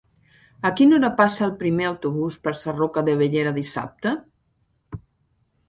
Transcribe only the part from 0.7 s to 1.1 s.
quina